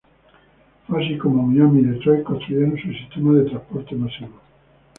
Fue 0.87 1.05
así 1.05 1.15
como 1.19 1.45
Miami 1.45 1.81
y 1.81 1.85
Detroit 1.85 2.23
construyeron 2.23 2.75
su 2.75 2.91
sistema 2.91 3.33
de 3.37 3.43
transporte 3.51 3.93
masivo. 3.95 4.31